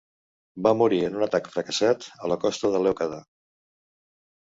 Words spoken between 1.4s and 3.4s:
fracassat a la costa de Lèucada.